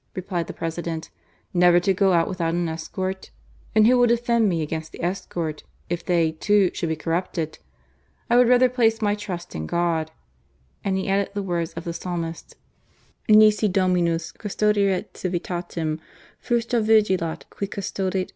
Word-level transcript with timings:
replied 0.15 0.47
the 0.47 0.51
President." 0.53 1.11
Never 1.53 1.79
to 1.79 1.93
go 1.93 2.11
out 2.11 2.27
without 2.27 2.55
an 2.55 2.67
escort." 2.67 3.29
"And 3.75 3.85
who 3.85 3.99
will 3.99 4.07
defend 4.07 4.49
me 4.49 4.63
against 4.63 4.91
the 4.91 5.03
escort, 5.03 5.61
if 5.91 6.03
they, 6.03 6.31
too, 6.31 6.71
should 6.73 6.89
be 6.89 6.95
corrupted? 6.95 7.59
I 8.27 8.35
would 8.35 8.47
rather 8.47 8.67
place 8.67 8.99
my 8.99 9.13
trust 9.13 9.53
in 9.53 9.67
God, 9.67 10.09
And 10.83 10.97
he 10.97 11.07
added 11.07 11.29
the 11.35 11.43
words 11.43 11.73
of 11.73 11.83
the 11.83 11.93
Psalmist: 11.93 12.55
Nisi 13.29 13.67
Dominus 13.67 14.31
custodierit 14.31 15.13
civitatem, 15.13 15.99
friistra 16.43 16.81
vigilat 16.83 17.47
qui 17.51 17.67
custodit 17.67 18.21
earn. 18.29 18.29